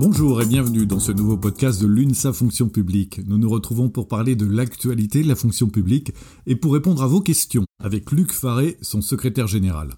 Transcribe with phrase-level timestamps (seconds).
[0.00, 3.20] Bonjour et bienvenue dans ce nouveau podcast de l'UNSA Fonction publique.
[3.26, 6.12] Nous nous retrouvons pour parler de l'actualité de la fonction publique
[6.46, 9.94] et pour répondre à vos questions avec Luc Faré, son secrétaire général.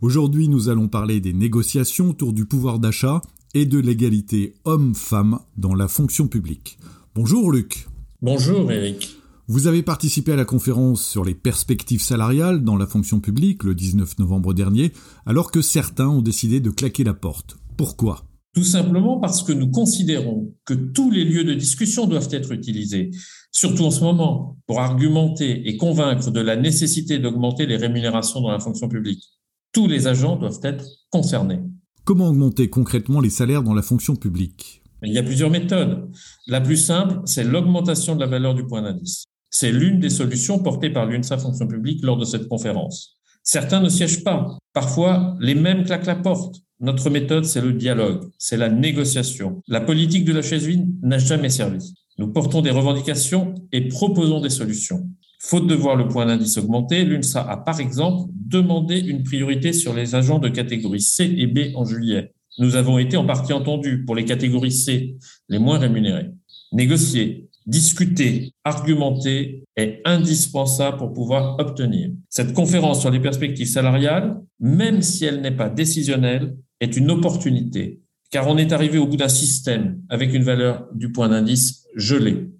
[0.00, 3.20] Aujourd'hui, nous allons parler des négociations autour du pouvoir d'achat
[3.52, 6.78] et de l'égalité homme-femme dans la fonction publique.
[7.14, 7.88] Bonjour Luc.
[8.22, 9.18] Bonjour Eric.
[9.48, 13.74] Vous avez participé à la conférence sur les perspectives salariales dans la fonction publique le
[13.74, 14.94] 19 novembre dernier,
[15.26, 17.58] alors que certains ont décidé de claquer la porte.
[17.76, 18.24] Pourquoi?
[18.54, 23.10] Tout simplement parce que nous considérons que tous les lieux de discussion doivent être utilisés,
[23.50, 28.50] surtout en ce moment, pour argumenter et convaincre de la nécessité d'augmenter les rémunérations dans
[28.50, 29.24] la fonction publique.
[29.72, 31.60] Tous les agents doivent être concernés.
[32.04, 34.82] Comment augmenter concrètement les salaires dans la fonction publique?
[35.02, 36.10] Il y a plusieurs méthodes.
[36.46, 39.24] La plus simple, c'est l'augmentation de la valeur du point d'indice.
[39.50, 43.18] C'est l'une des solutions portées par l'UNSA Fonction publique lors de cette conférence.
[43.42, 44.56] Certains ne siègent pas.
[44.72, 46.56] Parfois, les mêmes claquent la porte.
[46.82, 49.62] Notre méthode, c'est le dialogue, c'est la négociation.
[49.68, 51.94] La politique de la chaise vide n'a jamais servi.
[52.18, 55.08] Nous portons des revendications et proposons des solutions.
[55.38, 59.94] Faute de voir le point d'indice augmenter, l'UNSA a par exemple demandé une priorité sur
[59.94, 62.34] les agents de catégorie C et B en juillet.
[62.58, 65.16] Nous avons été en partie entendus pour les catégories C,
[65.48, 66.30] les moins rémunérés.
[66.72, 72.10] Négocier, discuter, argumenter est indispensable pour pouvoir obtenir.
[72.28, 78.00] Cette conférence sur les perspectives salariales, même si elle n'est pas décisionnelle, est une opportunité,
[78.30, 82.50] car on est arrivé au bout d'un système avec une valeur du point d'indice gelée.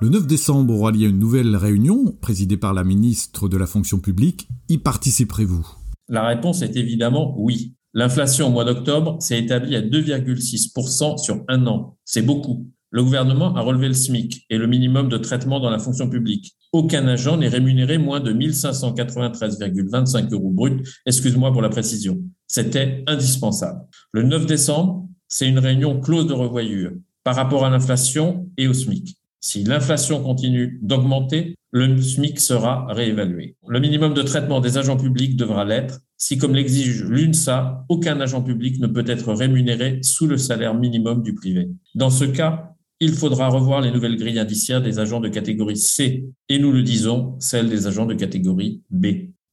[0.00, 4.00] Le 9 décembre aura lieu une nouvelle réunion présidée par la ministre de la fonction
[4.00, 4.48] publique.
[4.68, 5.64] Y participerez-vous?
[6.08, 7.76] La réponse est évidemment oui.
[7.94, 11.98] L'inflation au mois d'octobre s'est établie à 2,6% sur un an.
[12.04, 12.66] C'est beaucoup.
[12.90, 16.54] Le gouvernement a relevé le SMIC et le minimum de traitement dans la fonction publique.
[16.72, 20.86] Aucun agent n'est rémunéré moins de 1593,25 euros brut.
[21.06, 22.18] Excuse-moi pour la précision.
[22.46, 23.80] C'était indispensable.
[24.12, 26.92] Le 9 décembre, c'est une réunion close de revoyure
[27.24, 29.16] par rapport à l'inflation et au SMIC.
[29.44, 33.56] Si l'inflation continue d'augmenter, le SMIC sera réévalué.
[33.66, 38.42] Le minimum de traitement des agents publics devra l'être si, comme l'exige l'UNSA, aucun agent
[38.42, 41.68] public ne peut être rémunéré sous le salaire minimum du privé.
[41.96, 46.24] Dans ce cas, il faudra revoir les nouvelles grilles indiciaires des agents de catégorie C
[46.48, 49.06] et nous le disons, celles des agents de catégorie B.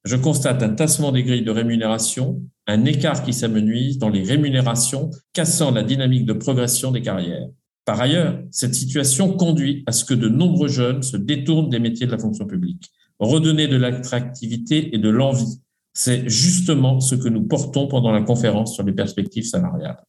[0.06, 5.10] Je constate un tassement des grilles de rémunération, un écart qui s'amenuise dans les rémunérations,
[5.34, 7.48] cassant la dynamique de progression des carrières.
[7.86, 12.06] Par ailleurs, cette situation conduit à ce que de nombreux jeunes se détournent des métiers
[12.06, 12.92] de la fonction publique.
[13.20, 15.62] Redonner de l'attractivité et de l'envie,
[15.94, 20.02] c'est justement ce que nous portons pendant la conférence sur les perspectives salariales.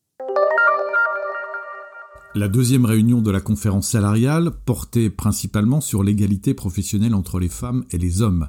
[2.36, 7.84] La deuxième réunion de la conférence salariale portait principalement sur l'égalité professionnelle entre les femmes
[7.90, 8.48] et les hommes.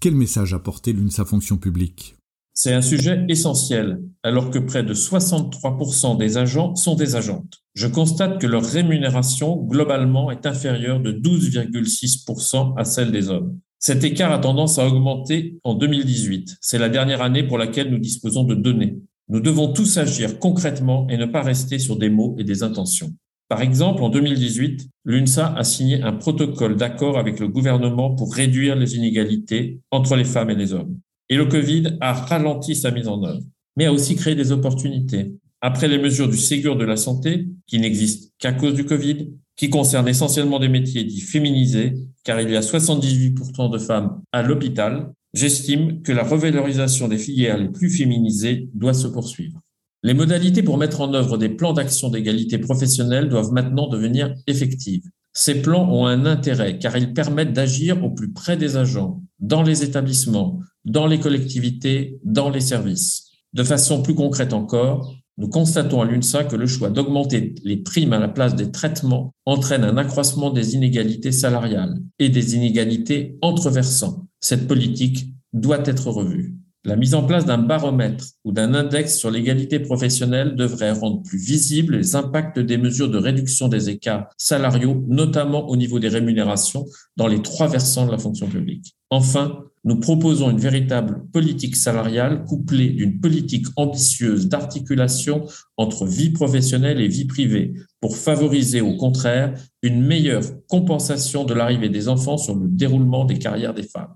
[0.00, 2.16] Quel message a porté l'UNSA Fonction publique?
[2.54, 7.62] C'est un sujet essentiel, alors que près de 63% des agents sont des agentes.
[7.74, 13.58] Je constate que leur rémunération, globalement, est inférieure de 12,6% à celle des hommes.
[13.78, 16.58] Cet écart a tendance à augmenter en 2018.
[16.60, 18.98] C'est la dernière année pour laquelle nous disposons de données.
[19.28, 23.14] Nous devons tous agir concrètement et ne pas rester sur des mots et des intentions.
[23.48, 28.76] Par exemple, en 2018, l'UNSA a signé un protocole d'accord avec le gouvernement pour réduire
[28.76, 30.98] les inégalités entre les femmes et les hommes.
[31.32, 33.40] Et le Covid a ralenti sa mise en œuvre,
[33.78, 35.32] mais a aussi créé des opportunités.
[35.62, 39.70] Après les mesures du Ségur de la santé, qui n'existent qu'à cause du Covid, qui
[39.70, 45.10] concernent essentiellement des métiers dits féminisés, car il y a 78% de femmes à l'hôpital,
[45.32, 49.58] j'estime que la revalorisation des filières les plus féminisées doit se poursuivre.
[50.02, 55.08] Les modalités pour mettre en œuvre des plans d'action d'égalité professionnelle doivent maintenant devenir effectives.
[55.32, 59.62] Ces plans ont un intérêt car ils permettent d'agir au plus près des agents, dans
[59.62, 63.30] les établissements, dans les collectivités, dans les services.
[63.52, 68.12] De façon plus concrète encore, nous constatons à l'UNSA que le choix d'augmenter les primes
[68.12, 73.70] à la place des traitements entraîne un accroissement des inégalités salariales et des inégalités entre
[73.70, 74.26] versants.
[74.40, 76.54] Cette politique doit être revue.
[76.84, 81.38] La mise en place d'un baromètre ou d'un index sur l'égalité professionnelle devrait rendre plus
[81.38, 86.84] visibles les impacts des mesures de réduction des écarts salariaux, notamment au niveau des rémunérations,
[87.16, 88.96] dans les trois versants de la fonction publique.
[89.10, 95.46] Enfin, nous proposons une véritable politique salariale couplée d'une politique ambitieuse d'articulation
[95.76, 101.88] entre vie professionnelle et vie privée pour favoriser au contraire une meilleure compensation de l'arrivée
[101.88, 104.14] des enfants sur le déroulement des carrières des femmes.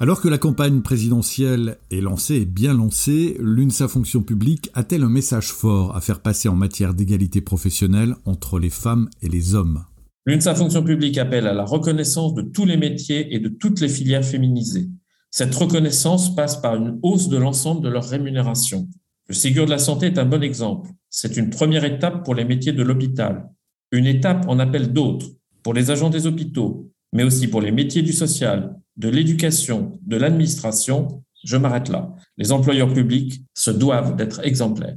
[0.00, 5.08] Alors que la campagne présidentielle est lancée et bien lancée, l'UNSA Fonction publique a-t-elle un
[5.08, 9.84] message fort à faire passer en matière d'égalité professionnelle entre les femmes et les hommes?
[10.24, 13.88] L'UNSA Fonction publique appelle à la reconnaissance de tous les métiers et de toutes les
[13.88, 14.88] filières féminisées.
[15.30, 18.88] Cette reconnaissance passe par une hausse de l'ensemble de leur rémunération.
[19.28, 20.90] Le Ségur de la santé est un bon exemple.
[21.10, 23.48] C'est une première étape pour les métiers de l'hôpital.
[23.90, 25.26] Une étape en appelle d'autres
[25.64, 30.16] pour les agents des hôpitaux, mais aussi pour les métiers du social, de l'éducation, de
[30.16, 31.24] l'administration.
[31.44, 32.14] Je m'arrête là.
[32.38, 34.96] Les employeurs publics se doivent d'être exemplaires.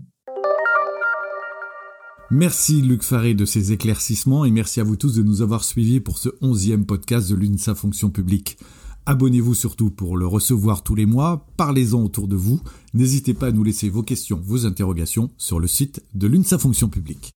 [2.31, 6.00] Merci Luc Faré de ces éclaircissements et merci à vous tous de nous avoir suivis
[6.00, 8.57] pour ce onzième podcast de l'UNSA Fonction Publique.
[9.06, 12.60] Abonnez-vous surtout pour le recevoir tous les mois, parlez-en autour de vous,
[12.95, 16.89] n'hésitez pas à nous laisser vos questions, vos interrogations sur le site de l'UNSA Fonction
[16.89, 17.31] Publique.